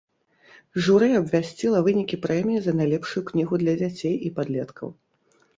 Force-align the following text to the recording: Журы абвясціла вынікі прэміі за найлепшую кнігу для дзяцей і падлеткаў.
Журы 0.85 1.09
абвясціла 1.19 1.83
вынікі 1.87 2.19
прэміі 2.25 2.59
за 2.69 2.75
найлепшую 2.79 3.23
кнігу 3.31 3.63
для 3.63 3.73
дзяцей 3.83 4.15
і 4.31 4.33
падлеткаў. 4.41 4.89